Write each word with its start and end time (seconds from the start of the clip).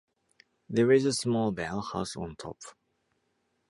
There 0.67 0.91
is 0.91 1.05
a 1.05 1.13
small 1.13 1.51
bell 1.51 1.79
house 1.93 2.15
on 2.15 2.35
top. 2.35 2.57